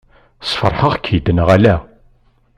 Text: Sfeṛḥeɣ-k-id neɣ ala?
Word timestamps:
Sfeṛḥeɣ-k-id 0.49 1.27
neɣ 1.31 1.47
ala? 1.55 1.75